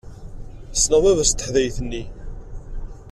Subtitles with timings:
[0.73, 2.03] Sneɣ baba-s n teḥdayt-nni.